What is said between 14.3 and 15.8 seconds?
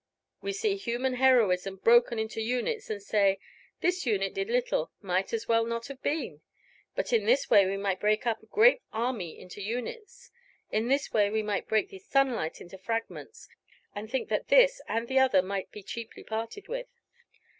this and the other might